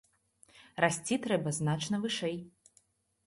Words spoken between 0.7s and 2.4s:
Расці трэба значна вышэй.